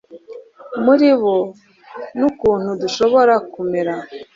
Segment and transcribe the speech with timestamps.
[0.83, 1.35] muri bo
[2.17, 3.93] n ukuntu dushobora kumera